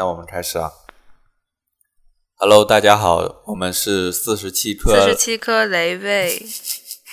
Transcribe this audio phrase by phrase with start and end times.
[0.00, 0.72] 那我们开始啊。
[2.36, 6.42] Hello，大家好，我们是四十七颗四十七颗雷贝。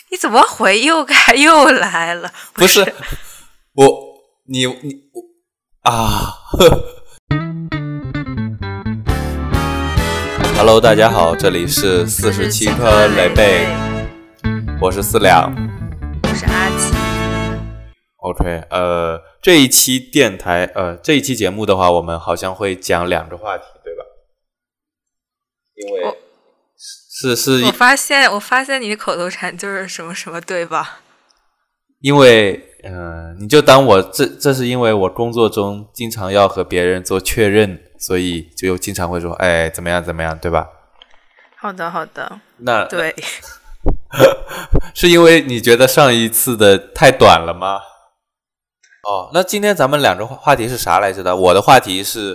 [0.10, 2.32] 你怎么回又开又来了？
[2.54, 2.80] 不是
[3.74, 3.90] 我，
[4.46, 5.22] 你你我
[5.82, 6.34] 啊
[10.56, 13.68] ！Hello，大家好，这里是四十七颗雷贝，
[14.80, 15.54] 我是四两，
[16.24, 16.96] 我是阿奇。
[18.20, 24.04] OK，呃，这一期电台，呃，这一期节目的话，我们好像会讲两个话题，对吧？
[25.76, 26.18] 因为我
[26.78, 31.00] 是是我发现，我发现你的口头禅就是什么什么，对吧？
[32.02, 40.68] 因为，嗯、你就当我这这是因为我工作中经常要和别人做确认，所以就经常会说，哎，怎么样怎么样，对吧？
[41.56, 43.16] 好的，好的，那对，
[44.94, 47.80] 是因为你觉得上一次的太短了吗？
[49.08, 51.34] 哦，那今天咱们两个话话题是啥来着的？
[51.34, 52.34] 我的话题是，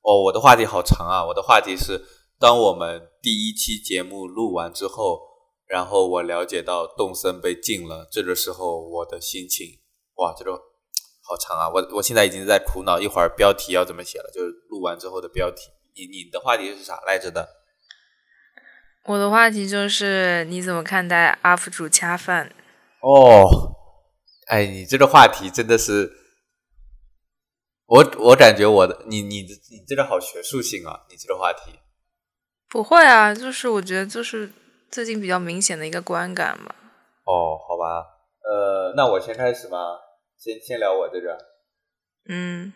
[0.00, 1.22] 哦，我的话题好长啊！
[1.22, 2.00] 我的话题是，
[2.40, 5.20] 当我们第一期节目录完之后，
[5.68, 9.66] 然后我了解到动森被禁了，这个时候我的心情，
[10.14, 11.68] 哇，这个好长啊！
[11.68, 15.68] 我我现在已经在苦恼一会儿标题要怎么写了，就是录完之后的标题。
[15.94, 17.46] 你你的话题是啥来着的？
[19.04, 22.50] 我的话题就是你怎么看待 UP 主恰饭？
[23.02, 23.73] 哦，
[24.46, 26.12] 哎，你这个话题真的是，
[27.86, 31.78] 我我感觉我的你你的你这个好学术性啊，你这个话题。
[32.68, 34.50] 不会啊，就是我觉得就是
[34.90, 36.74] 最近比较明显的一个观感吧。
[37.24, 38.04] 哦，好吧，
[38.42, 39.78] 呃，那我先开始吗？
[40.36, 41.38] 先先聊我这个。
[42.28, 42.72] 嗯，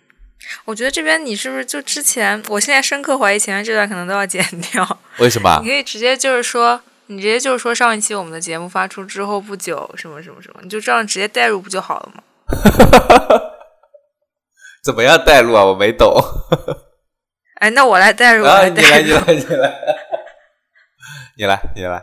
[0.66, 5.00] 我觉得这边你是不是就之前，我现在深刻怀疑前面这段可能都要剪掉。
[5.18, 5.68] 为什么你？
[5.68, 12.22] 可以直接就是说，你直接就是说上一期我们的节目发出之后不久什么什么什么，你就这样直接带入不就好了吗？
[14.84, 15.64] 怎么样带入啊？
[15.64, 16.14] 我没懂。
[17.56, 19.08] 哎，那我来带入，我啊，来你来，代入。
[19.08, 19.74] 你来，你来，
[21.36, 22.02] 你来，你来。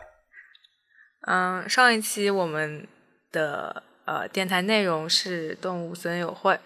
[1.28, 2.88] 嗯，上一期我们
[3.32, 6.60] 的呃电台内容是动物森友会，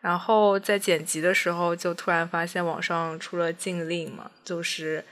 [0.00, 5.04] 然后在剪辑的时候就突然发现网上出了禁令嘛，就是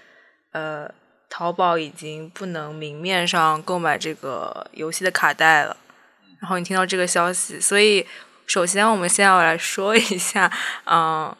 [0.52, 0.90] 呃
[1.30, 5.76] 淘宝已经不能明面上购买这个游戏的卡带了。
[6.40, 8.06] 然后你听到这个消息，所以
[8.46, 10.50] 首先我们先要来说一下，
[10.84, 11.34] 嗯、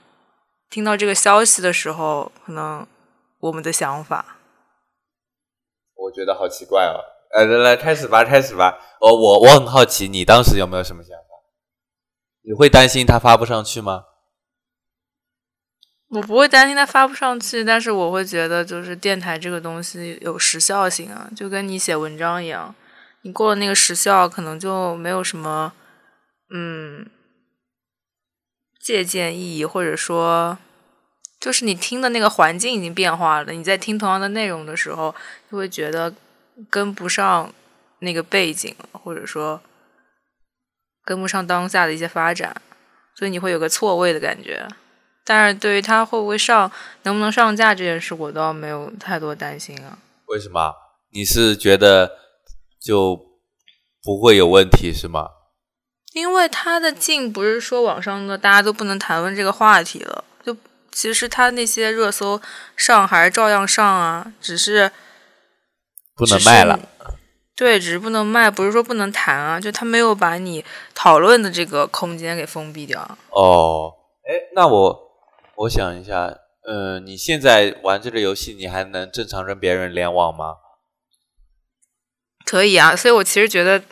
[0.71, 2.87] 听到这个消息的时候，可能
[3.41, 4.37] 我们的想法。
[5.97, 7.01] 我觉得好奇怪哦。
[7.33, 8.79] 呃，来来，开始吧，开始吧。
[9.01, 11.25] 哦，我我很好奇，你当时有没有什么想法？
[12.43, 14.05] 你会担心它发不上去吗？
[16.11, 22.75] 我不会担心它发不上去，但是我会觉得，就是电台这个东西有时效性啊，就跟你写文章一样，
[23.23, 25.73] 你过了那个时效，可能就没有什么，
[26.53, 27.07] 嗯，
[28.81, 30.59] 借鉴意义，或者说，
[31.39, 35.15] 就是你听的那个环境已经变化了，你在听同样的内容的时候，
[35.49, 36.13] 就会觉得
[36.69, 37.55] 跟不上
[38.01, 39.63] 那个背景，或者说
[41.05, 42.61] 跟不上当下的一些发展，
[43.15, 44.67] 所以你会有个错位的感觉。
[45.31, 46.69] 但是对于它会不会上、
[47.05, 49.97] 能不能上架这件事，我倒没有太多担心啊。
[50.27, 50.75] 为什么？
[51.13, 52.11] 你是觉得
[52.83, 53.15] 就
[54.03, 55.29] 不会有问题是吗？
[56.15, 60.57] 因为它的禁不是说网上的大家都不能谈论这个话题了，就
[60.91, 62.43] 其实它那些热搜
[62.75, 64.91] 上还是照样上啊，只是
[66.17, 66.77] 不能卖了。。
[67.55, 73.17] 对，只是不能卖，不是说不能谈啊，就他没有把你讨论的这个空间给封闭掉。
[73.31, 73.93] 哦，
[74.29, 75.10] 哎，那我
[75.61, 80.55] 我想一下，嗯、你现在玩这个游戏，你还能正常跟别人联网吗？
[82.47, 83.83] 可以啊，所以我其实觉得，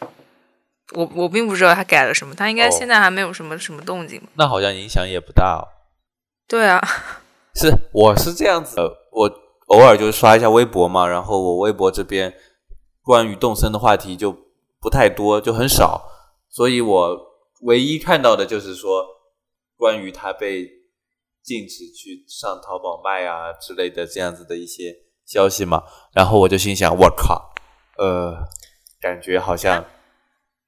[0.95, 4.23] 我我并不知道他改了什么，他应该哦现在还没有什么、什么动静。
[4.37, 5.69] 那好像影响也不大哦。
[6.47, 6.81] 对啊，
[7.55, 9.31] 是，我是这样子的，我
[9.67, 12.35] 偶尔就刷一下微博嘛，然后我微博这边
[13.03, 14.35] 关于动森的话题就
[14.81, 16.09] 不太多，就很少，
[16.49, 17.19] 所以我
[17.65, 19.05] 唯一看到的就是说
[19.77, 20.67] 关于他被
[21.49, 24.95] 禁止去上淘宝卖啊之类的这样子的一些
[25.25, 25.83] 消息嘛，
[26.13, 27.55] 然后我就心想，我靠，
[27.97, 28.37] 呃，
[29.01, 29.83] 感觉好像，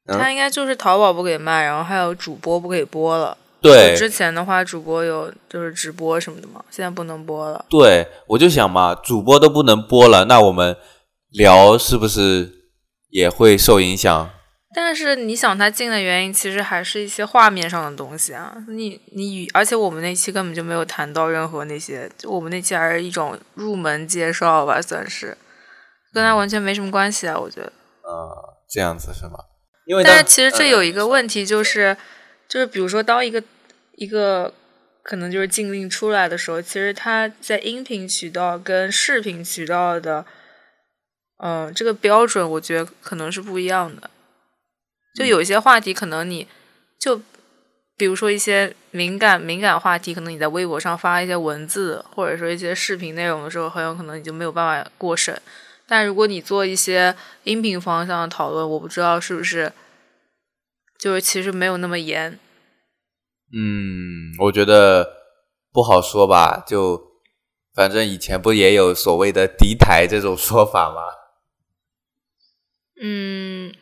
[0.06, 3.37] 嗯他应该就是淘宝不给卖，然后还有主播不给播了。
[3.60, 7.62] 对，之前的话，主播有就是直播什么的嘛，现在不能播了。
[7.69, 10.75] 对，我就想嘛，主播都不能播了，那我们
[11.28, 12.50] 聊是不是
[13.10, 14.31] 也会受影响？
[14.72, 18.56] 但是你想，它禁的原因其实还是一些画面上的东西啊。
[18.69, 25.37] 你你与而且我们那期根本就没有谈到任何那些，就我们那期还是一种入门介绍吧，算是
[26.12, 27.72] 跟它完全没什么关系啊，我觉得。
[28.02, 29.38] 呃，这样子是吗？
[29.87, 31.96] 因为但是其实这有一个呃问题，就是
[32.49, 33.43] 就是比如说，当一个
[33.96, 34.55] 一个
[35.02, 40.25] 可能就是禁令出来的时候，其实它在音频渠道跟视频渠道的，
[41.43, 44.08] 嗯，这个标准我觉得可能是不一样的。
[45.14, 46.46] 就有一些话题，可能你
[46.98, 47.20] 就
[47.96, 55.40] 比如说一些敏感敏感话题，可能你在微博上发一些文字或者说一些视频内容的时候，很有可能你就没有办法过审。
[55.86, 59.72] 但如果你做一些音频方向的讨论，我不知道是不是
[60.96, 62.38] 就是其实没有那么严。
[63.52, 65.08] 嗯，我觉得
[65.72, 66.62] 不好说吧。
[66.64, 67.02] 就
[67.74, 71.02] 反正以前不也有所谓的敌台这种说法吗？
[73.02, 73.39] 嗯，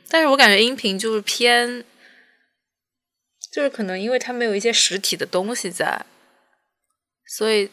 [0.09, 1.85] 但是我感觉音频就是偏，
[3.53, 6.07] 就是可能因为它没有一些实体的东西在，
[7.27, 7.71] 所以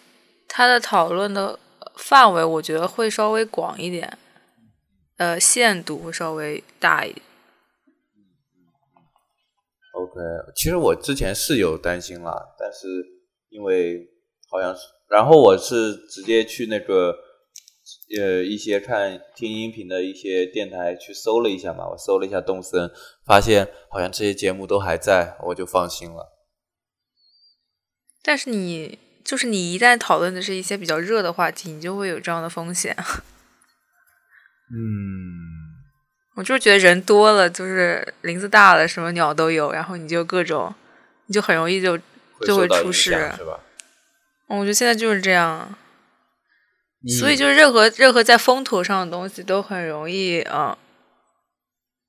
[0.48, 1.60] 它的讨论的
[1.96, 4.18] 范围我觉得会稍微广一点，
[5.18, 7.26] 呃，限度会稍微大一点。
[9.94, 10.20] OK，
[10.56, 12.88] 其实我之前是有担心了，但是
[13.50, 14.08] 因为
[14.50, 17.25] 好像是，然后我是直接去那个。
[18.20, 22.92] 呃，一些看听音频的一些电台去搜了一下嘛，我搜了一下动森，
[23.26, 26.34] 发现好像这些节目都还在，我就放心了。
[28.24, 32.96] 但是你就是你一旦讨论的是一些比较热的话题，你就会有这样的风险。
[34.74, 35.86] 嗯，
[36.38, 40.74] 我就是觉得人多了，就是林子大了，什么鸟都有，然后你就各种，
[41.28, 41.96] 你就很容易就
[42.42, 43.60] 就会出事，是吧？
[44.48, 45.78] 我觉得现在就是这样。
[47.08, 50.76] 所以，就是任何任何在风头上的东西都很容易啊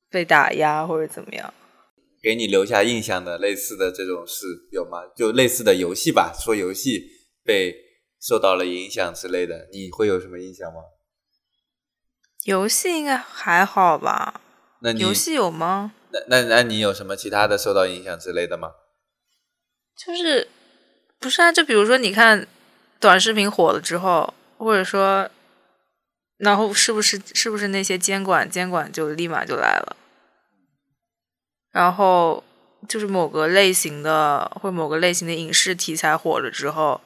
[0.09, 1.53] 被打压或者怎么样。
[2.23, 5.01] 给你留下印象的类似的这种事有吗？
[5.15, 7.11] 就类似的游戏吧，说游戏
[7.45, 7.75] 被
[8.21, 10.81] 受到了影响之类的，你会有什么印象吗？
[12.45, 14.41] 游戏应该还好吧？
[14.81, 15.93] 那你游戏有吗？
[16.11, 18.71] 那那那你有什么其他的受到影响之类的吗？
[19.95, 20.49] 就是
[21.21, 21.53] 不是啊？
[21.53, 22.49] 就比如说，你看
[22.99, 24.33] 短视频火了之后。
[24.59, 25.31] 或者说，
[26.39, 29.97] 然后是不是是不是那些监管监管就立马就来了？
[31.73, 32.43] 然后
[32.89, 37.03] 就是某个类型的或某个类型的影视题材火了之后，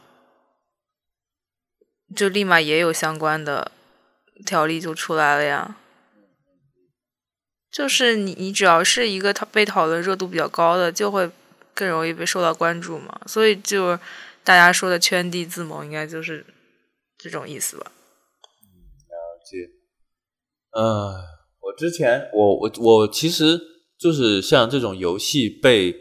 [2.14, 3.73] 就立马也有相关的
[4.46, 5.76] 条例就出来了呀。
[7.70, 11.31] 就是你你只要是一个讨被讨论热度比较高的，就会
[11.75, 13.20] 更容易被受到关注嘛。
[13.26, 13.96] 所以就
[14.44, 16.44] 大家说的圈地自萌，应该就是。
[17.22, 17.93] 这种意思吧。
[18.62, 19.14] 嗯了
[19.44, 19.70] 解。
[20.72, 21.14] 嗯，
[21.61, 23.61] 我之前我我我其实
[23.99, 25.93] 就是像这种游戏被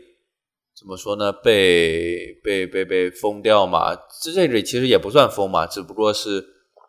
[0.78, 1.34] 怎么说呢？
[1.34, 3.96] 被被被被封掉嘛？
[4.22, 6.42] 这这里其实也不算封嘛，只不过是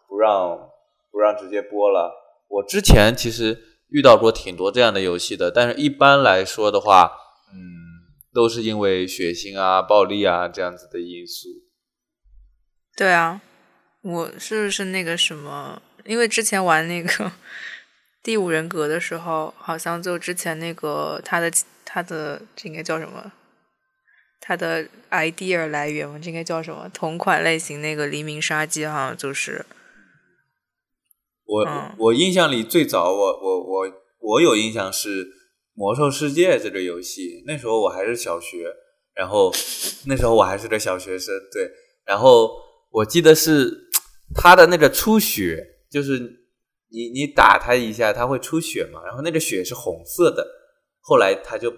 [0.08, 0.70] 不让
[1.10, 2.12] 不让直接播了。
[2.48, 7.10] 我之前其实遇到过挺多这样的游戏的，但是一般来说的话，
[7.52, 7.58] 嗯，
[8.32, 11.48] 都是因为血腥啊、暴力啊这样子的因素。
[12.96, 13.40] 对啊。
[14.02, 15.82] 我是不是那个什么？
[16.06, 17.30] 因为之前玩那个
[18.24, 21.52] 第五人格的时候，好像就之前那个他的
[21.84, 23.30] 他的这应该叫什么？
[24.40, 26.90] 他的 idea 来源，这应该叫什么？
[26.94, 29.66] 同款类型那个黎明杀机，好像就是
[31.44, 35.28] 我我印象里最早，我我我我有印象是
[35.74, 38.74] 魔兽世界这个游戏，那时候我还是小学，
[39.14, 39.52] 然后
[40.08, 41.70] 那时候我还是个小学生，对，
[42.06, 42.50] 然后
[42.92, 43.89] 我记得是。
[44.34, 46.18] 他的那个出血，就是
[46.88, 49.02] 你你打他一下，他会出血嘛？
[49.04, 50.46] 然后那个血是红色的，
[51.00, 51.70] 后来他就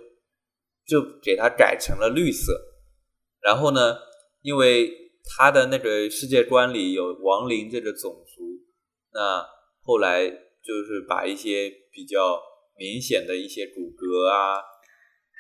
[0.87, 2.53] 就给他改成了绿色。
[3.41, 3.97] 然后呢，
[4.43, 4.91] 因为
[5.25, 8.43] 他的那个世界观里有亡灵这个种族，
[9.13, 9.45] 那
[9.83, 12.41] 后来就是把一些比较
[12.77, 14.63] 明显的一些骨骼啊，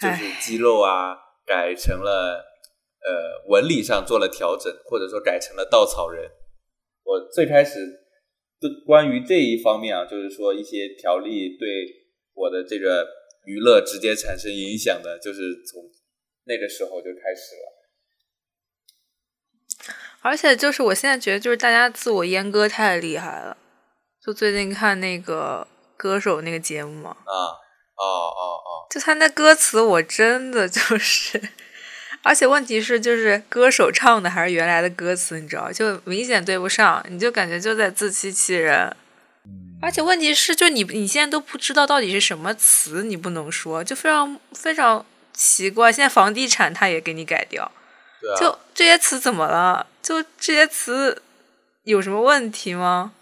[0.01, 1.17] 就是肌肉啊，
[1.47, 2.43] 改成了
[3.05, 6.31] 呃纹理上做了调整，或者说改成了稻草人。
[7.13, 7.79] 我最开始
[8.59, 11.69] 对关于这一方面啊，就是说一些条例对
[12.33, 13.07] 我的这个
[13.45, 15.83] 娱乐直接产生影响的，就是从
[16.45, 17.69] 那个时候就开始了。
[20.23, 23.59] 而且就是我现在觉得，就是大家自我阉割太厉害了。
[24.25, 25.67] 就最近看那个
[25.99, 31.39] 歌手那个节目嘛，啊，哦哦哦，就他那歌词，我真的就是。
[32.25, 38.95] 而且问题是，就是歌手唱的还是原来的歌词，你知道，就明显对不上，你就感觉就在自欺欺人。
[39.81, 45.91] 而且问题是，就你你现在都不知道到底是什么词，你不能说，就非常非常奇怪。
[45.91, 47.73] 现在房地产他也给你改掉，
[48.39, 49.89] 就这些词怎么了？
[50.01, 51.21] 就这些词
[51.83, 53.15] 有什么问题吗？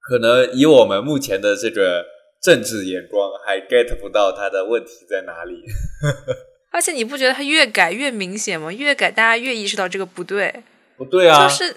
[0.00, 2.06] 可能以我们目前的这个
[2.42, 5.62] 政治眼光，还 get 不到他的问题在哪里。
[6.70, 8.72] 而且你不觉得他越改越明显吗？
[8.72, 10.62] 越改大家越意识到这个不对。
[10.96, 11.76] 不对啊，就是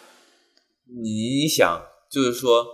[1.03, 2.65] 你想，就是说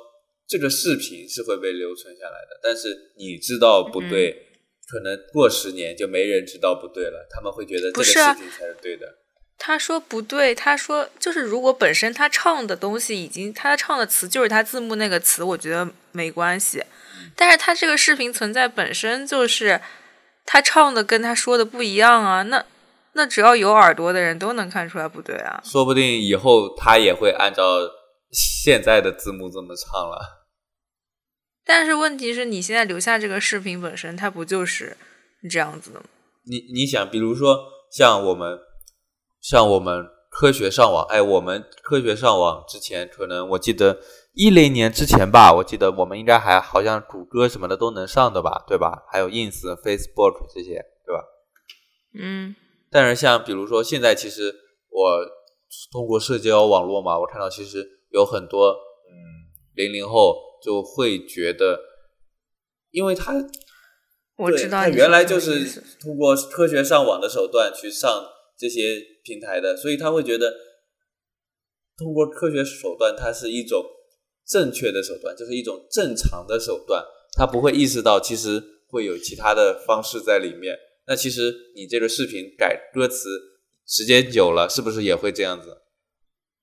[0.47, 4.43] 这个视频是会被留存下来的，但是你知道不对，嗯
[4.89, 9.17] 可能过十年就没人知道不对了，他们会觉得这个视频才是对的。
[9.57, 16.81] 他说不对，他说就是如果本身他唱的东西已经他唱的词就是他字幕那个词，我觉得没关系。
[17.35, 19.81] 但是他这个视频存在本身就是
[20.47, 22.65] 他唱的跟他说的不一样啊，那
[23.11, 25.61] 那只要有耳朵的人都能看出来不对啊。
[25.63, 27.63] 说不定以后他也会按照
[28.31, 30.47] 现在的字幕这么唱了。
[31.65, 34.95] 但是问题是你现在留下这个视频本身，它不就是
[35.49, 36.05] 这样子的吗？
[36.45, 37.59] 你你想，比如说
[37.91, 38.57] 像我们，
[39.41, 43.99] 像我们科学上网，哎，我们科学上网之前，可能我记得
[44.37, 49.03] 一零年之前吧，我记得我们应该还好像谷歌什么的都能上的吧，对吧？
[49.11, 51.23] 还有 ins、Facebook 这些，对吧？
[52.13, 52.55] 嗯
[52.91, 54.53] 但是像比如说现在，其实
[54.89, 55.25] 我
[55.91, 61.79] 通过社交网络嘛，我看到其实有很多嗯零零后就会觉得，
[62.91, 63.33] 因为他
[64.37, 68.23] 我知道他原来就是通过科学上网的手段去上
[68.55, 70.53] 这些平台的，所以他会觉得
[71.97, 73.83] 通过科学手段，它是一种
[74.47, 77.03] 正确的手段，就是一种正常的手段，
[77.37, 80.77] 他不会意识到其实会有其他的方式在里面。
[81.07, 83.29] 那其实你这个视频改歌词
[83.85, 85.81] 时间久了，是不是也会这样子？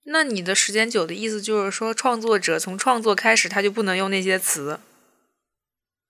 [0.06, 4.78] 那你的时间久的意思就是说，创作者从创作开始他就不能用那些词，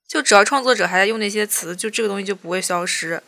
[0.08, 3.22] 就只要创作者还在用那些词，就这个东西就不会消失。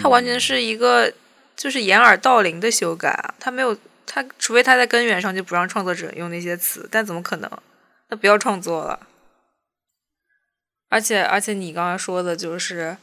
[0.00, 1.12] 它完全是一个
[1.54, 3.76] 就是掩耳盗铃的修改啊，它没有
[4.14, 7.50] 它，除非他在根源上就不让创作者用那些词，但怎么可能？
[8.10, 9.08] 那不要创作了。
[10.90, 12.98] 而且而且你刚刚说的就是，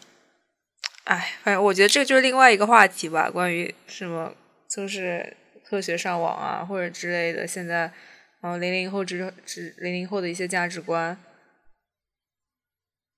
[1.05, 4.31] 哎，反正我觉得这个就是另外一个话题吧，关于什么
[4.69, 5.35] 就是
[5.67, 7.91] 科学上网啊或者之类的，现在
[8.43, 11.17] 嗯零零后之之零零后的一些价值观，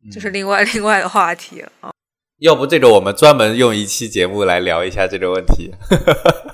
[0.10, 1.92] 就是另外 另外的话题啊。
[2.38, 5.74] 要不这个我们专门用一期节目来聊一下这个问题。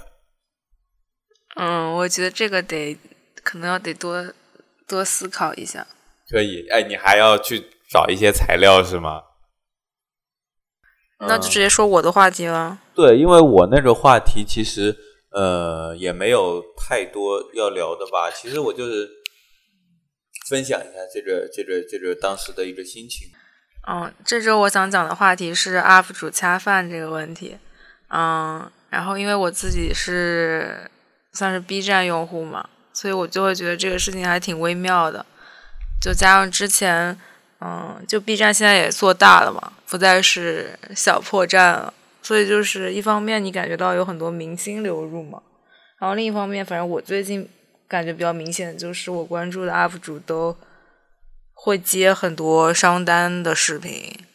[1.58, 2.98] 嗯，我觉得这个得
[3.44, 4.34] 可能要得多
[4.88, 5.86] 多思考一下。
[6.30, 9.24] 可以，哎，你还要去找一些材料是吗？
[11.20, 12.80] 那就直接说我的话题了。
[12.94, 14.96] 对，因为我那个话题其实
[15.32, 19.10] 呃也没有太多要聊的吧，其实我就是
[20.48, 23.28] 分享一下这个这个这个当时的一个心情。
[23.88, 27.58] 嗯，这周我想讲的话题是 UP 主恰饭这个问题。
[28.10, 30.92] 嗯，然后因为我自己是
[31.38, 35.24] 算是 B 站用户嘛，所以我就会觉得这个事情还挺微妙的。
[36.02, 37.16] 就加上之前，
[37.62, 45.44] 嗯，就 B 站现在也做大了嘛，不再是小破站了，所以就是一方面你感觉到有很多明星流入嘛，
[46.00, 47.48] 然后另一方面，反正我最近
[47.88, 50.58] 感觉比较明显的就是我关注的 UP 主都
[51.54, 54.26] 会接很多商单的视频。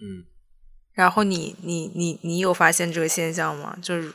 [0.00, 0.28] 嗯，
[0.92, 3.76] 然后你你你你有发现这个现象吗？
[3.82, 4.12] 就是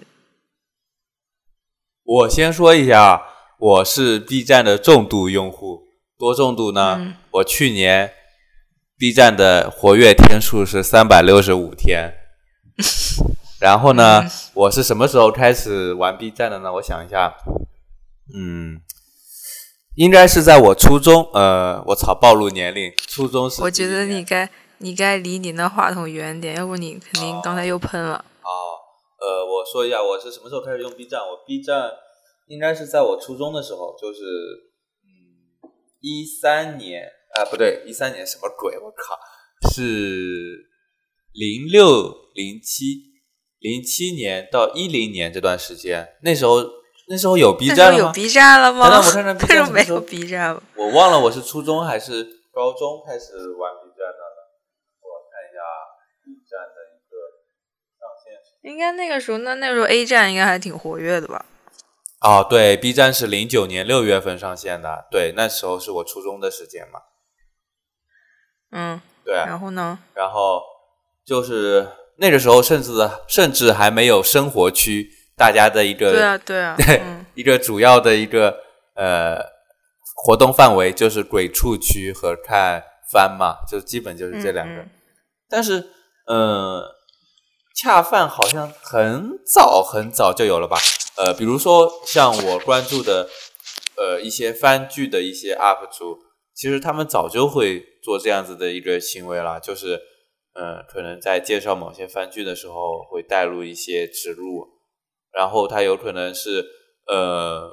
[2.03, 3.23] 我先说一下，
[3.57, 5.83] 我是 B 站的重度用户，
[6.17, 6.97] 多重度呢？
[6.99, 8.11] 嗯我去年
[8.97, 12.13] B 站的活跃天数是三百六十五天。
[13.59, 16.73] 然后呢，嗯我是什么时候开始玩 B 站的呢？
[16.73, 17.33] 我想一下，
[18.35, 18.81] 嗯，
[19.95, 21.27] 应该是在我初中。
[21.33, 28.15] 呃，我操，暴露年龄，初中是我觉得你该你该离你那话筒远点，要不你肯定刚才又喷了。
[28.17, 28.25] 哦，
[29.23, 31.21] 呃，我说一下，我是什么时候开始用 B 站？
[31.21, 31.89] 我 B 站
[32.47, 34.19] 应该是在我初中的时候，就是
[35.05, 38.77] 嗯，一三年啊、不对，一三年什么鬼？
[38.77, 39.17] 我靠，
[39.71, 40.67] 是
[41.31, 41.85] 零六
[42.35, 43.01] 零七
[43.59, 46.57] 零七年到一零年这段时间，那时候
[47.07, 48.89] 那时候有 B 那时候有站了吗？B 站了吗？
[48.89, 50.63] 等等我看看 B 那时站什么没有 B 站了。
[50.75, 54.37] 我忘了我是初中还是高中开始玩 B 站的了。
[54.99, 55.63] 我看一下
[56.27, 57.15] B 站的一个
[57.97, 61.45] 上线时应该那个时候，那那时候 A 站应该还挺活跃的吧？
[62.21, 67.01] 哦，对，B 站是零九年六月份上线的，对，那时候是我初中的时间嘛，
[68.71, 69.99] 嗯，对，然后呢？
[70.13, 70.61] 然后
[71.25, 72.91] 就是那个时候，甚至
[73.27, 78.57] 甚至还没有生活区，大家的一个对啊，对啊， 对嗯，一个主要的一个
[78.95, 79.37] 呃
[80.15, 84.75] 活动范围就是鬼畜区和看番嘛，就基本就是这两个。
[84.81, 84.89] 嗯
[85.49, 85.87] 但是，
[86.25, 86.81] 嗯、
[87.73, 90.77] 恰饭好像很早很早就有了吧？
[91.17, 93.27] 呃，比如说像我关注的
[93.97, 96.19] 呃一些番剧的一些 UP 主，
[96.53, 99.99] 其实他们早就会做这样子的一个行为了，就是
[100.53, 104.67] 嗯，可能在介绍某些番剧的时候会带入一些植入，
[105.31, 106.63] 然后它有可能是
[107.07, 107.71] 呃，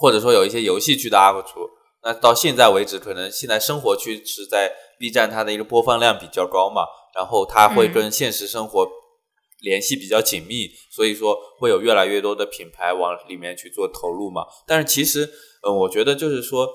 [0.00, 1.70] 或者说有一些游戏区的 UP 主，
[2.02, 6.82] 那到现在为止，可能现在生活区是在 B 站，它的一个播放量比较高嘛，
[7.16, 8.86] 然后它会跟现实生活
[9.62, 14.44] 联系比较紧密，所以说会有越来越多的品牌往里面去做投入嘛。
[14.66, 15.24] 但是其实，
[15.66, 16.68] 嗯，我觉得就是说，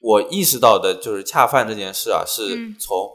[0.00, 2.42] 我意识到的就是恰饭这件事啊，是
[2.80, 3.08] 从。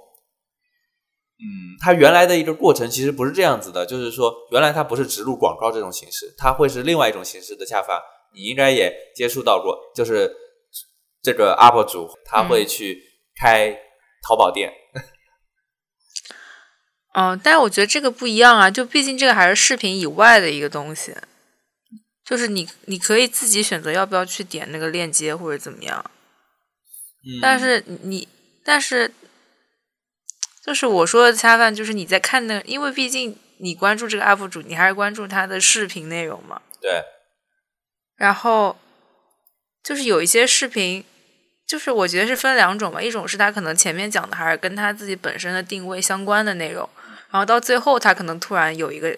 [1.42, 7.98] 嗯，它原来的一个过程其实不是这样子的，就是说，原来它不是植入广告这种形式，它会是另外一种形式的恰饭。
[8.34, 10.30] 你应该也接触到过，就是
[11.24, 13.02] 这个 UP 主他会去
[13.40, 13.72] 开
[14.22, 14.70] 淘宝店。
[14.70, 14.79] 嗯，
[17.44, 21.16] 但是我觉得这个不一样啊，就毕竟这个还是视频以外的一个东西，
[22.26, 26.04] 就是你你可以自己选择要不要去点那个链接或者怎么样。
[27.26, 28.28] 嗯，但是你，
[28.64, 29.12] 但是。
[30.62, 36.62] 就是我说的恰饭，就是你在看那，因为毕竟你关注这个 UP 主，你还是关注他的视频内容嘛。
[36.80, 37.02] 对。
[38.18, 38.78] 然后
[39.82, 41.04] 就是有一些视频，
[41.66, 46.88] 就是我觉得是分两种吧，一种是他可能前面讲的还是跟他自己本身的定位相关的内容，
[47.32, 49.16] 然后到最后他可能突然有一个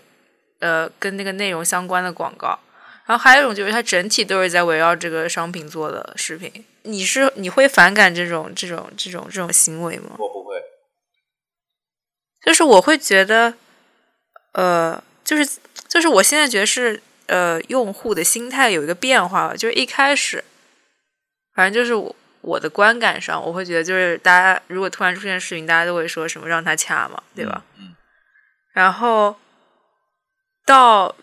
[0.60, 2.60] 呃跟那个内容相关的广告，
[3.06, 6.51] 然后还有一种就是它整体都是在围绕这个商品做的视频。
[6.84, 10.15] 你是你会反感这种这种这种这种行为吗？
[10.18, 10.56] 我不会。
[12.44, 13.53] 就是我会觉得，
[14.53, 19.56] 呃，就是就是我现在觉得是呃，用户的心态有一个变化了。
[19.56, 20.44] 就是一开始，
[21.53, 27.63] 反正就是我我的观感上，我会觉得就是大家如果突然出现视频，大家都会说什么让他掐嘛，对吧？
[27.77, 27.96] 嗯。
[28.74, 29.36] 然后
[30.66, 31.16] 到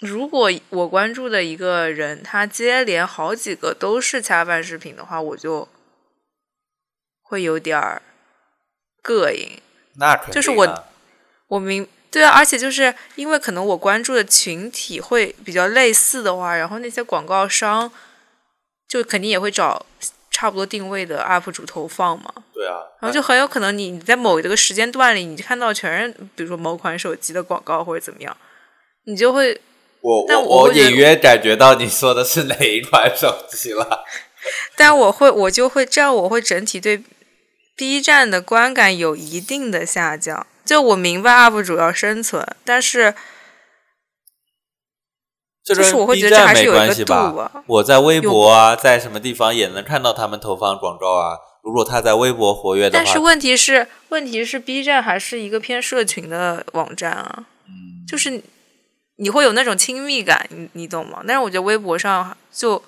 [0.00, 5.68] 如果我关注的一个人，他接连好几个都是恰饭视频的话，我就
[7.22, 8.02] 会有点儿。
[9.02, 9.62] 膈应，
[9.94, 10.34] 那肯定。
[10.34, 10.84] 就是我，
[11.46, 17.92] 我明对啊，而且就是因为可能我关注的群体会比较类似的话，然后那些广告商
[18.88, 19.86] 就肯定也会找
[20.36, 22.30] 差不多定位的 UP 主投放嘛。
[22.52, 22.74] 对啊。
[23.00, 28.36] 然后就很有可能你你在某一个时间段里，你看到全是比如说某款手机的广告或者怎么样，
[29.04, 29.58] 你就会。
[30.02, 34.04] 我我我隐约感觉到你说的是哪一款手机了。
[34.76, 37.02] 但我会我就会这样，我会整体对。
[37.78, 43.14] B 站的观感有一定的下降，就我明白 UP 主要生存，但是
[45.66, 47.64] 就是我会觉得还是有一个度吧。
[47.66, 51.36] 我在微博啊，在什么地方也能看到他们投放广告啊。
[51.62, 57.46] 如果他在微博活跃的话，但是问题是，问题是 B 站还是一个偏社群的网站啊。
[57.66, 58.42] 嗯，就是
[59.16, 61.24] 你会有那种亲密感，你你懂吗？
[61.26, 62.82] 但是我觉得微博上就。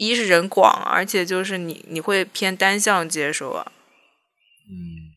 [0.00, 3.72] 一是人广，而且就是你你会偏单向接受啊。
[4.70, 5.10] 嗯，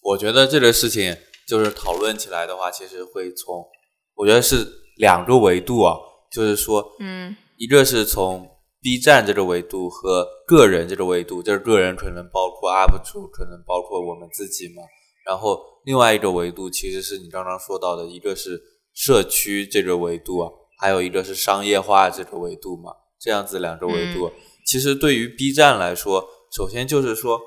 [0.00, 3.66] 我觉得这个事情就是讨论起来的话，其实会从
[4.14, 5.96] 我觉得是两个维度啊，
[6.30, 8.48] 就是说，嗯，一个是从
[8.80, 14.82] B 站这个维度和个人这个维度，就是个人可能包括 UP 主，可能包括我们自己嘛。
[15.26, 18.60] 然后另外一个维度其实是你刚刚说到的，一个是
[18.92, 22.92] 社区这个维度啊，还有一个是商业化这个维度嘛。
[23.20, 24.30] 这样子两个维度，
[24.66, 27.40] 其实对于 B 站来说，首先就是说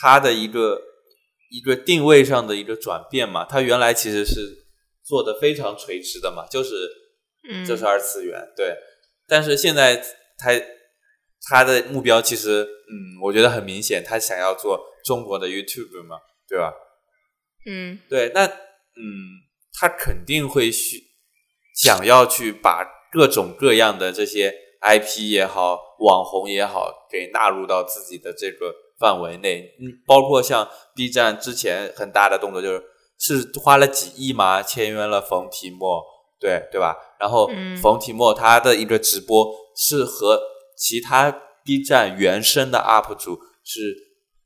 [0.00, 0.80] 它的一个
[1.50, 3.44] 一个定位上的一个转变嘛。
[3.44, 4.63] 它原来其实是
[5.04, 6.74] 做的非常垂直的嘛，就是
[7.66, 8.74] 就是二次元对。
[9.28, 9.96] 但是现在
[10.38, 10.50] 他
[11.48, 16.16] 他的目标其实嗯，我觉得很明显，他想要做中国的 YouTube 嘛，
[16.48, 16.72] 对吧？
[17.66, 18.52] 嗯，对，那嗯，
[19.72, 21.02] 他肯定会去
[21.74, 24.60] 想要去把各种各样的这些。
[24.86, 29.74] IP 也好，网红也好，给纳入到自己的这个范围内。
[29.80, 32.82] 嗯，包括像 B 站之前很大的动作，就是
[33.18, 36.02] 是花了几亿嘛，签约了冯提莫，
[36.40, 36.96] 对对吧？
[37.18, 37.48] 然后
[37.82, 40.40] 冯提莫他的一个直播是和
[40.76, 41.30] 其他
[41.64, 43.96] B 站原生的 UP 主是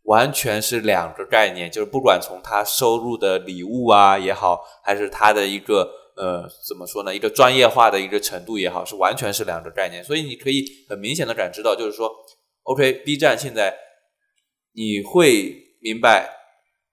[0.04, 5.90] 完全是两个概念，就是不管从他收入的礼物啊也好，还是他的一个。
[6.20, 7.14] 呃，怎么说呢？
[7.14, 10.02] 一个专业化的一个程度也好，是完全是两个概念。
[10.02, 12.12] 所以你可以很明显的感知到，就是说
[12.64, 13.72] ，OK，B 站现在
[14.72, 16.28] 你会明白，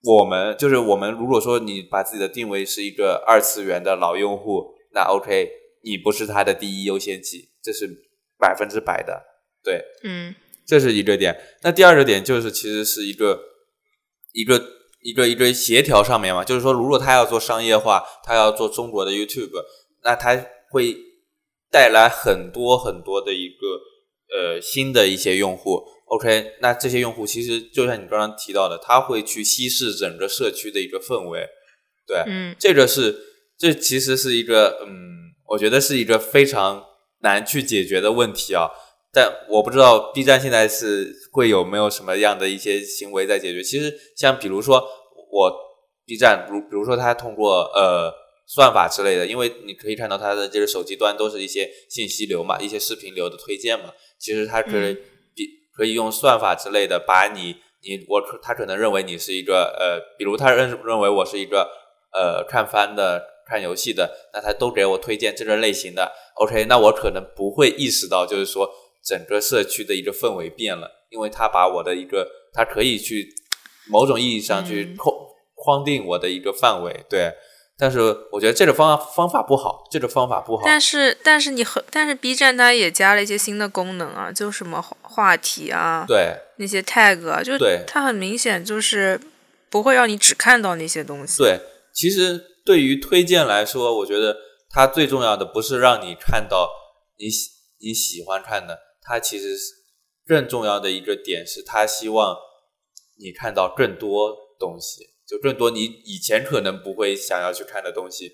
[0.05, 1.11] 我们就是我们。
[1.11, 5.49] 如果说你把自己的定位是一个二次元的老用户，那 OK，
[5.83, 7.89] 你不是他的第一优先级，这是
[8.37, 9.23] 百分之百的。
[9.63, 11.35] 对，嗯，这是一个点。
[11.63, 13.39] 那第二个点就是，其实是一个
[14.33, 14.73] 一个。
[15.05, 19.51] 一个一个协调上面嘛，就是说，如果他要做商业化，他要做中国的 YouTube，
[20.03, 20.35] 那他
[20.71, 20.97] 会
[21.69, 23.55] 带来很多很多的一个
[24.35, 31.47] 呃新的一些用户，OK，那这些用户其实就像你刚刚提到的，他会去稀释整个社区的一个氛围，
[32.07, 33.15] 对，嗯这个是
[33.57, 36.83] 这其实是一个嗯，我觉得是一个非常
[37.21, 38.69] 难去解决的问题啊。
[39.11, 43.63] 但我不知道 B 站现在是会有没有什么样的一些行为在解决。
[43.63, 44.77] 其实像比如说
[45.31, 45.51] 我
[46.05, 48.13] B 站，如比如说它通过呃
[48.45, 53.93] 算法之类的，因为你可以看到它的这个手机端都是一些信息流嘛，一些视频流的推荐嘛。
[54.19, 54.97] 其实它可以
[55.75, 61.69] 可以用算法之类的把你你我可他可能认为你是一个呃，比如他认认为我是一个
[62.13, 66.11] 呃看番的、看游戏的，那他都给我推荐这个类型的。
[66.35, 68.69] OK，那我可能不会意识到，就是说
[69.03, 73.27] 整个社区的一个氛围变了，因为他把我的一个，他可以去
[73.89, 75.15] 某种意义上去嗯框
[75.53, 77.31] 框定我的一个范围，对。
[77.77, 77.99] 但是
[78.31, 80.63] 我觉得这个方方法不好，这个方法不好。
[80.65, 89.19] 但是但是你很但是 B 站它也加了一些新的功能啊，就什么话话题啊，对那些 tag 啊，就对它很明显就是
[89.69, 91.37] 不会让你只看到那些东西。
[91.37, 91.59] 对，
[91.93, 94.37] 其实对于推荐来说，我觉得
[94.69, 96.69] 它最重要的不是让你看到
[97.19, 97.49] 你喜
[97.81, 99.73] 你喜欢看的，它其实是
[100.25, 102.37] 更重要的一个点是，它希望
[103.19, 108.33] 你看到更多东西，就更多你以前可能不会想要去看的东西。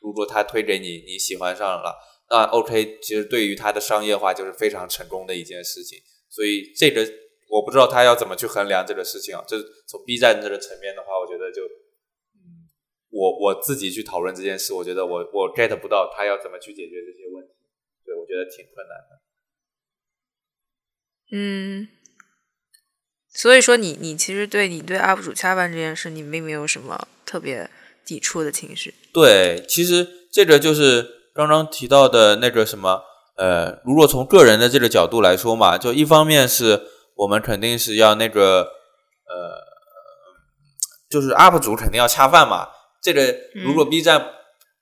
[0.00, 1.94] 如果他推给你，你喜欢上了，
[2.28, 5.98] 那 OK，其实对于他的商业化就是非常成功的一件事情。
[6.28, 7.06] 所以这个
[7.48, 9.44] 我不知道他要怎么去衡量这个事情啊。
[9.46, 11.62] 这从 B 站这个层面的话，我觉得就，
[12.34, 12.66] 嗯，
[13.10, 17.52] 我我自己去讨论这件事，我觉得我我 get 不到他要怎么去解决这些问题。
[18.04, 19.22] 对，我觉得挺困难的。
[21.34, 21.88] 嗯，
[23.34, 27.68] 所以说你你其实对你对 UP 主恰饭这件事，你并没有什么特别
[28.04, 28.94] 抵触的情绪。
[29.12, 33.02] 对，其实这个就是刚刚提到的那个什么，
[33.36, 36.82] 呃，如果从个人的这个角度来说嘛，就一方面是
[37.16, 39.64] 我们肯定是要那个，呃，
[41.08, 42.68] 就是 UP 主肯定要恰饭嘛。
[43.02, 44.30] 这个如果 B 站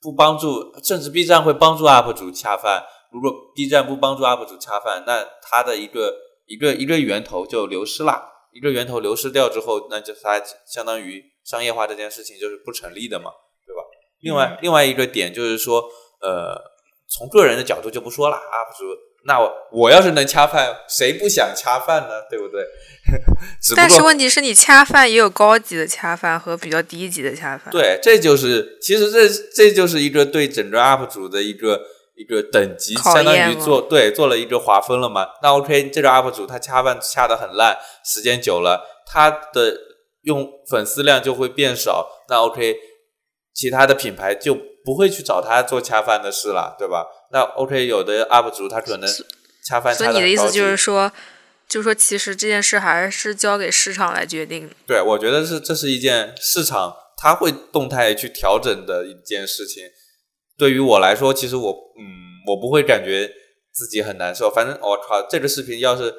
[0.03, 2.83] 不帮助，甚至 B 站会帮助 UP 主恰饭。
[3.13, 6.15] 如果 B 站不帮助 UP 主恰饭，那他的一个
[6.47, 8.30] 一个一个源头就流失了。
[8.53, 13.31] 一个源头流失掉之后，那就它相当于商业化这件事情就是不成立的嘛，
[13.67, 13.83] 对吧？
[14.21, 15.83] 另外，另外一个点就是说，
[16.21, 16.55] 呃，
[17.09, 18.85] 从个人的角度就不说了，UP 主，
[19.27, 22.23] 那我我要是能恰饭，谁不想恰饭呢？
[22.29, 22.63] 对不对？
[23.71, 27.71] 不但是问题是你恰饭也有高级的恰饭和比较低级的恰饭。
[27.71, 31.81] 对，这就是其实这这就是一个对整个 UP 主的一个
[32.21, 35.27] 一个等级，相当于做对做了一个划分了嘛。
[35.43, 39.75] 那 OK，这个 UP 主他恰饭恰的很烂，时间久了，他的
[40.25, 42.07] 用粉丝量就会变少。
[42.29, 42.77] 那 OK，
[43.55, 44.55] 其他的品牌就
[44.85, 47.07] 不会去找他做恰饭的事了，对吧？
[47.33, 49.11] 那 OK，有的 UP 主他可能
[49.67, 51.11] 恰饭所以你的意思就是说，
[51.67, 54.71] 就是说其实这件事还是交给市场来决定。
[54.87, 59.85] 对，我觉得是这是一件市场它会动态去调整的一件事情。
[60.61, 62.05] 对于我来说，其实我嗯，
[62.47, 63.27] 我不会感觉
[63.73, 64.51] 自己很难受。
[64.51, 66.11] 反正我靠，这个视频要是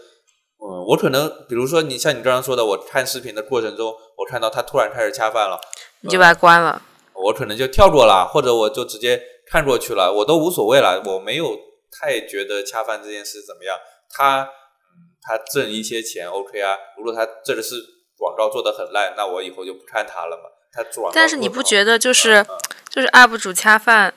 [0.57, 5.61] 嗯，我可能比如说你像你刚刚说的，我看视频的过程中，我看到他突然开始恰饭了，
[6.01, 6.81] 你就把它关了。
[7.13, 11.55] 我可能就跳过了，或者我就直接看过去了，我都无所谓了，我没有
[11.91, 13.77] 太觉得恰饭这件事怎么样。
[14.09, 17.75] 他嗯，他挣一些钱 OK 啊，如果他这个是
[18.17, 20.49] 广告做的很烂，那我以后就不看他了嘛。
[20.73, 22.43] 他广告但是你不觉得就是
[22.89, 24.13] 就是 UP 主恰饭，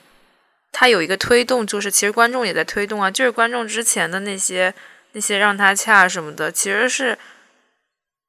[0.74, 4.74] 他有一个推动，就是其实观众也在推动啊，就是观众之前的那些
[5.12, 7.16] 那些让他恰什么的，其实是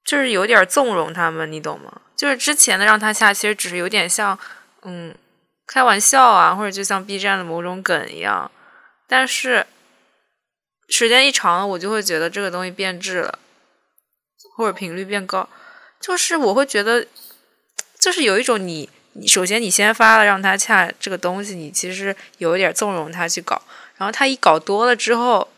[0.05, 2.01] 就是有点纵容他们，你懂吗？
[2.15, 4.37] 就是之前的让他恰，其实只是有点像
[4.83, 5.13] 嗯
[5.65, 8.51] 开玩笑啊，或者就像 B 站的某种梗一样，
[9.07, 9.65] 但是
[10.87, 13.39] 时间一长了，我就会觉得这个东西变质了，
[14.55, 15.49] 或者频率变高，
[15.99, 17.07] 就是我会觉得。
[17.97, 23.61] 就是有一种你，你首先你先发了让他恰这个东西，你其实有一点纵容他去搞，
[23.97, 25.49] 然后他一搞多了之后，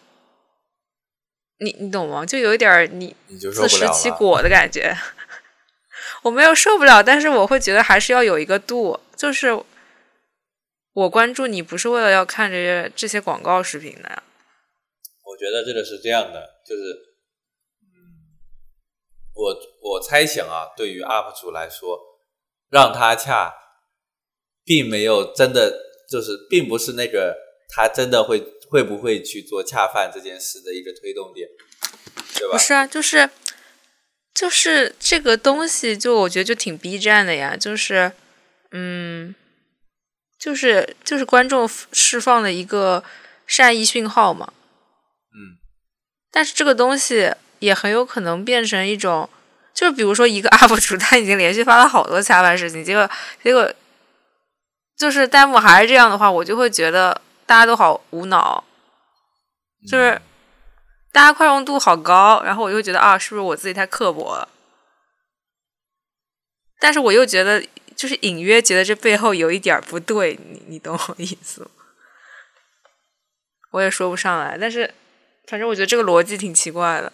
[1.60, 2.26] 你你懂吗？
[2.26, 3.88] 就有一点你你就受自食。
[3.94, 4.96] 其果的感觉。
[6.24, 9.60] 我没有受不了，但是我会觉得还是要有一个度，就是
[10.94, 14.24] 我关注你不是为了要看这些这些广告视频的呀。
[15.26, 16.82] 我觉得这个是这样的，就是
[17.82, 18.38] 嗯，
[19.34, 22.00] 我我猜想啊，对于 UP 主来说，
[22.70, 23.54] 让他恰，
[24.64, 25.72] 并没有真的
[26.10, 27.36] 就是，并不是那个
[27.70, 31.48] 他真的会会不会去做恰饭这件事的一个推动点，
[32.36, 32.58] 对吧不？
[32.58, 33.30] 是啊，就是
[34.34, 38.12] 就是这个东西，就我觉得就挺 B 站的呀，就是
[38.72, 39.34] 嗯，
[40.38, 43.04] 就是就是观众释放的一个
[43.46, 44.54] 善意讯号嘛。
[45.32, 45.58] 嗯，
[46.32, 49.30] 但是这个东西也很有可能变成一种，
[49.78, 53.08] 就是比如说一个 UP 主他已经连续发了好多恰饭事情，结果
[53.44, 53.72] 结果
[54.98, 58.64] 就是弹幕还是这样的话，我就会觉得大家都好无脑，
[59.88, 60.20] 就是
[61.12, 64.50] 大家宽容度好高，然后我就觉得啊，是不是我自己太刻薄了？
[66.80, 67.64] 但是我又觉得，
[67.96, 71.70] 就是隐约觉得这背后有一点不对，你你懂我意思吗？
[73.70, 74.92] 我也说不上来，但是
[75.48, 77.14] 反正我觉得这个逻辑挺奇怪的。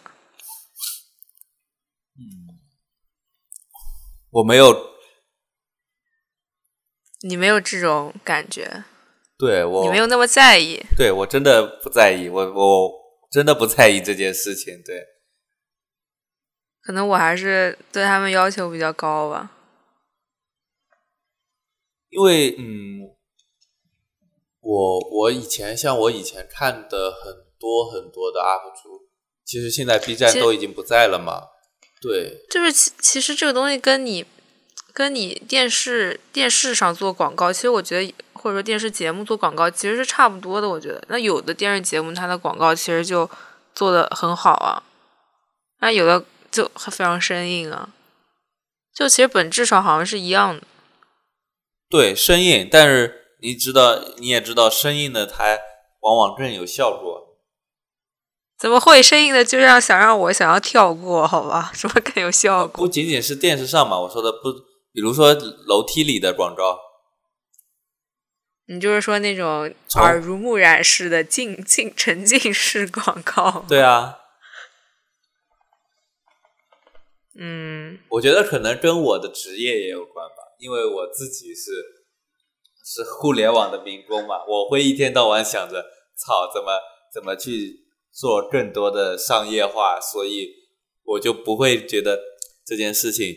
[4.34, 4.76] 我没有，
[7.22, 8.84] 你没有这种感觉，
[9.38, 10.84] 对我你没有那么在意。
[10.98, 12.92] 对我真的不在意，我我
[13.32, 14.82] 真的不在意这件事情。
[14.84, 15.06] 对，
[16.82, 19.52] 可能我还是对他们要求比较高吧。
[22.10, 23.16] 因为嗯，
[24.62, 29.10] 我我以前像我以前看的很多很多的 UP 主，
[29.46, 31.53] 其实现在 B 站都已经不在了嘛。
[32.04, 34.26] 对，就是其其实这个东西跟你
[34.92, 40.68] 跟你电视电视上做广告，其实我觉得或者说电视节目做广告其实是差不多的。
[40.68, 43.30] 我觉得那有的电视节目它的广告其实就
[43.74, 44.84] 做的很好啊，
[45.80, 47.90] 那有的就非常生硬啊，
[48.94, 50.64] 就其实本质上好像是一样的。
[51.90, 55.58] 对，生硬，但是你知道，你也知道，生硬的它
[56.02, 57.23] 往往更有效果。
[58.64, 61.28] 怎么会生硬的就让想让我想要跳过？
[61.28, 62.86] 好吧， 什么更有效果？
[62.86, 64.54] 不仅仅是电视上嘛，我说的不，
[64.94, 66.80] 比如说楼梯里的广告，
[68.68, 73.66] 你就是说那种耳濡目染式的浸浸沉浸式广告？
[73.68, 74.20] 对啊，
[77.38, 81.72] 嗯，我觉得可能跟我的职业也有关吧，因为我自己是
[82.86, 85.84] 是互联网的民工嘛，我会一天到晚想着，
[86.16, 86.80] 操，怎么
[87.14, 87.83] 怎么去
[88.14, 90.50] 做更多的商业化，所以
[91.04, 92.20] 我就不会觉得
[92.66, 93.36] 这件事情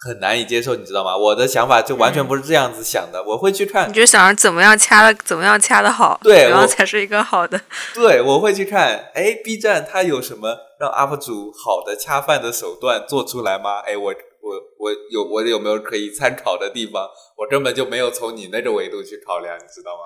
[0.00, 1.16] 很难以接受，你知道吗？
[1.16, 7.60] 我的想法就完全不是这样子想的，我会去看你，就想着怎么样掐的，怎么样掐的好，对怎么样才是一个好的。
[7.94, 13.80] 对，我会去看，哎，B 站它有什么让 UP 主好的恰饭的手段做出来吗？
[13.80, 17.08] 哎，我我我有我有没有可以参考的地方？
[17.36, 20.02] 我根本就没有从你那个维度去考量，你知道吗？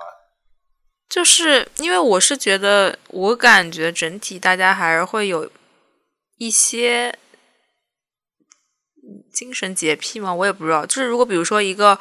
[1.13, 5.47] 就是因为我是觉得，我感觉整体大家还是会有
[6.39, 7.15] 一些
[9.31, 10.33] 精神洁癖吗？
[10.33, 10.87] 我也不知道。
[10.87, 11.99] 就是如果比如说一个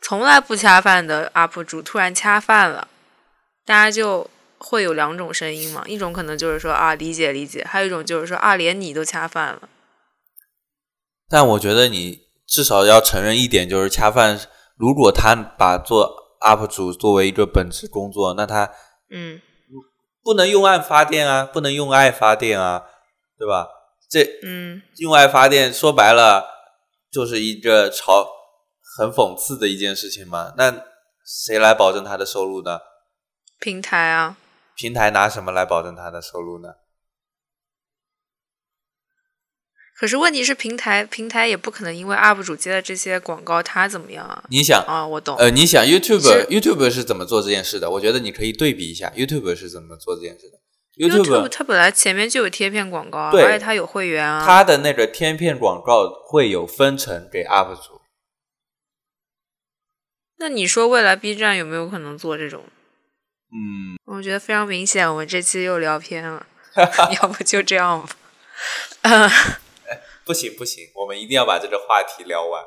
[0.00, 2.86] 从来不恰饭的 UP 主突然恰饭了，
[3.66, 5.82] 大家就会有两种声音嘛。
[5.88, 9.68] 一种可能就是说啊理解理解，还有一种就是说啊连你都恰饭了。
[11.28, 14.38] 但我觉得你至少要承认一点，就是恰饭，
[14.76, 18.70] 如果他把做 UP 主作为一个本职工作，那他
[19.10, 19.40] 嗯
[20.22, 22.84] 不能用爱发电啊，不能用爱发电啊，
[23.38, 23.68] 对吧？
[24.10, 26.44] 这嗯，用爱发电说白了
[27.10, 28.26] 就是一个嘲
[28.96, 30.52] 很讽刺的一件事情嘛。
[30.56, 30.84] 那
[31.24, 32.78] 谁来保证他的收入呢？
[33.58, 34.36] 平台啊，
[34.76, 36.68] 平台拿什么来保证他的收入呢？
[39.96, 44.42] 可是问题是平台平台也不可能因为 UP 主接的这些广告他怎么样啊？
[44.50, 45.36] 你想，啊，我懂。
[45.36, 47.88] 呃，你想 YouTube YouTube 是怎么做这件事的？
[47.88, 50.58] 我觉得你可以对比一下 YouTube 是怎么做这件事的。
[50.96, 54.44] YouTube 它本来前面就有贴片广告啊，而且它有会员啊。
[54.44, 58.00] 它的那个贴片广告会有分成给 UP 主，
[60.38, 62.64] 那你说未来 B 站有没有可能做这种？
[63.52, 66.46] 嗯，我觉得非常明显，我们这期又聊偏了，
[67.22, 68.04] 要不就这样
[69.00, 69.60] 吧。
[70.24, 72.64] 嗯，不行不行，我们一定要把这个话题聊完。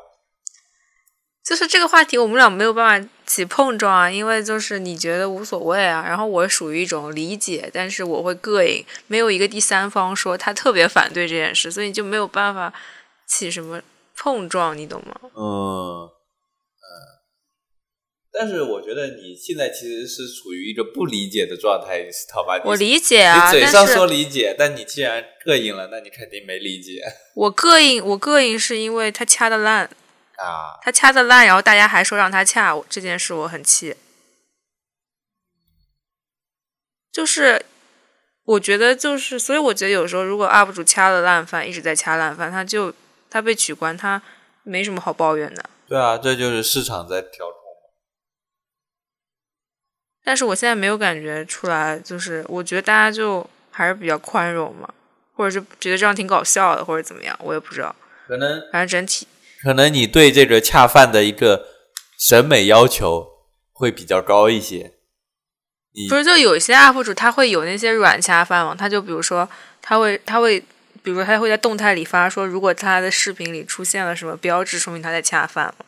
[1.43, 12.73] 就是这个话题，我们俩没有办法起碰撞啊，因为就是你觉得无所谓啊，然后我属于一种理解，但是我会膈应，没有一个第三方说他特别反对这件事，所以就没有办法
[13.25, 13.81] 起什么
[14.17, 15.15] 碰撞，你懂吗？
[15.23, 16.09] 嗯
[16.83, 16.89] 嗯，
[18.37, 22.61] 但是我觉得你现在其实是处于一个不理解的状态，你知道吧？
[22.63, 27.01] 我理解啊，你嘴上说理解，但你既然膈应了，那你肯定没理解
[27.35, 29.85] 我膈应，我膈应是因为他掐的烂，
[30.35, 30.77] 啊。
[30.83, 33.95] 他掐的烂，然后大家还说让他掐，我这件事我很气。
[37.11, 37.65] 就是
[38.45, 42.93] 我觉得就是，所以我觉得有时候如果 UP 主掐了烂饭，一直在掐烂饭，他就
[43.29, 44.21] 他被取关，他
[44.61, 45.65] 没什么好抱怨的。
[45.87, 47.56] 对啊，这就是市场在调控。
[50.27, 54.89] 但是我现在没有感觉出来，就是我觉得大家就还是比较宽容嘛，
[55.33, 57.95] 或者是觉得这样挺搞笑的，或者怎么样，我也不知道。
[58.27, 59.25] 可能反正整体
[59.63, 61.65] 可能你对这个恰饭的一个
[62.19, 63.25] 审美要求
[63.71, 64.95] 会比较高一些。
[66.09, 69.49] 不是，就有一些 UP 主他会有那些软恰饭嘛，他就比如说
[69.81, 70.59] 他会他会，
[71.01, 75.85] 比如他会在动态里发说，如果他的视频里出现了什么标志，说明他在恰饭了。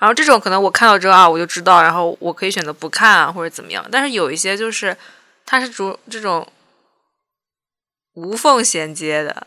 [0.00, 3.86] 然后这种可能我看到之后啊，我就知道，然后我可以选择不看啊，或者怎么样。
[3.92, 4.96] 但是有一些就是
[5.44, 6.50] 它是主这种
[8.14, 9.46] 无缝衔接的，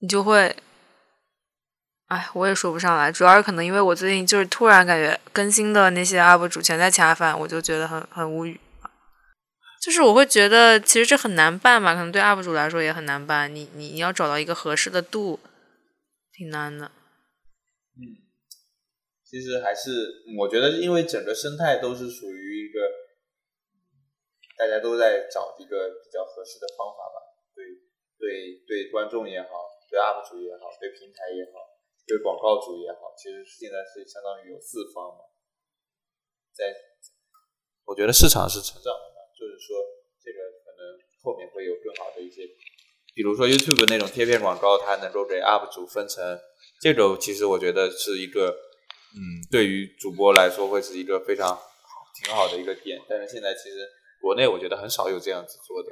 [0.00, 0.54] 你就会，
[2.08, 3.10] 哎，我也说不上来。
[3.10, 8.60] 主要是可能因为我最近就是突然感觉更新的那些 UP 主全在恰饭，我就觉得很很无语。
[9.80, 13.54] 就是我会觉得其实这很难办嘛，可能对 UP 主来说也很难办。
[13.54, 15.40] 你你你要找到一个合适的度。
[16.40, 16.88] 挺难的，
[18.00, 18.16] 嗯，
[19.28, 22.80] 其实还是我觉得，因为整个生态都是属于一个，
[24.56, 27.44] 大家都在找一个比较合适的方法吧。
[27.52, 27.60] 对
[28.16, 31.76] 对对，观众也好，对 UP 主也好，对平台也好，
[32.08, 35.28] 对广告主也好，其实现在是相当于有四方嘛，
[36.56, 36.72] 在，
[37.84, 39.76] 我觉得市场是成长的，就是说
[40.24, 42.48] 这个可能后面会有更好的一些。
[43.14, 46.38] 比如说 YouTube 那种贴片广告，它能够给 UP 主分成，
[46.80, 48.56] 这种其实我觉得是一个，
[49.14, 51.62] 嗯，对于主播来说会是一个非常好、
[52.14, 53.00] 挺好的一个点。
[53.08, 53.88] 但是现在其实
[54.20, 55.88] 国内我觉得很少有这样子做的。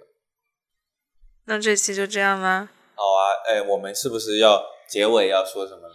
[1.46, 2.68] 那这期就这样吗？
[2.94, 5.94] 好啊，哎，我们是不是要结尾要说什么呢？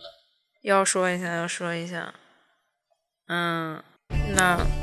[0.62, 2.14] 要说一下，要说一下。
[3.28, 3.84] 嗯，
[4.36, 4.83] 那。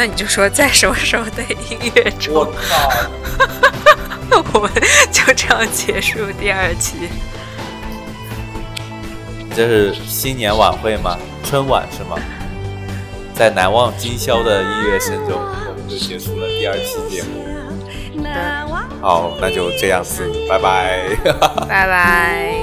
[0.00, 2.32] 那你就说在什么时候的音乐中？
[2.32, 2.88] 我靠！
[4.54, 4.72] 我们
[5.12, 7.10] 就这样结束第二期。
[9.54, 11.18] 这是新年晚会吗？
[11.44, 12.16] 春晚是吗？
[13.34, 18.24] 在难忘今宵的音乐声中，我们就结束了第二期节目。
[19.02, 21.10] 好，那就这样子，拜拜。
[21.68, 22.59] 拜拜。